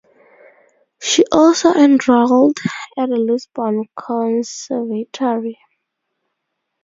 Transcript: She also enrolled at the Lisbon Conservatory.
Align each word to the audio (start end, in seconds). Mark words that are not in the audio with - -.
She 0.99 1.25
also 1.31 1.75
enrolled 1.75 2.57
at 2.97 3.07
the 3.09 3.17
Lisbon 3.17 3.85
Conservatory. 3.95 5.59